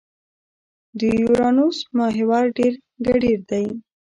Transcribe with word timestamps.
د 0.97 0.99
یورانوس 1.21 1.77
محور 1.97 2.43
ډېر 2.57 2.73
کډېر 3.05 3.37
دی. 3.51 3.65